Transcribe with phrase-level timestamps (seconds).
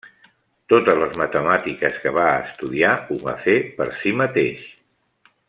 [0.71, 4.67] Totes les matemàtiques que va estudiar ho va fer per si mateix.